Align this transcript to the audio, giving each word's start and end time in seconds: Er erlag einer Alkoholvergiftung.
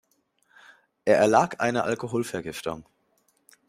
Er 1.05 1.17
erlag 1.17 1.59
einer 1.59 1.83
Alkoholvergiftung. 1.83 2.87